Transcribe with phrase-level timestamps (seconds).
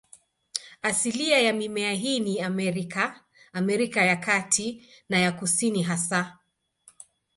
[0.81, 6.37] Asilia ya mimea hii ni Amerika, Amerika ya Kati na ya Kusini hasa.